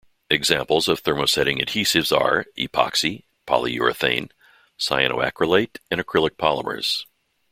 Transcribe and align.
Examples 0.31 0.87
of 0.87 1.03
thermosetting 1.03 1.59
adhesives 1.61 2.11
are: 2.11 2.47
epoxy, 2.57 3.21
polyurethane, 3.45 4.31
cyanoacrylate 4.79 5.77
and 5.91 6.01
acrylic 6.01 6.37
polymers. 6.37 7.05